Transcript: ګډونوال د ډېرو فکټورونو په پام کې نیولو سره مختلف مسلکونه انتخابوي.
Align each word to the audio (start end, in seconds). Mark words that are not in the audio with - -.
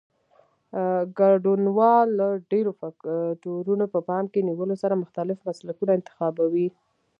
ګډونوال 1.19 2.09
د 2.19 2.21
ډېرو 2.51 2.71
فکټورونو 2.81 3.85
په 3.93 3.99
پام 4.09 4.25
کې 4.31 4.41
نیولو 4.47 4.75
سره 4.83 5.01
مختلف 5.03 5.37
مسلکونه 5.49 5.91
انتخابوي. 5.95 6.67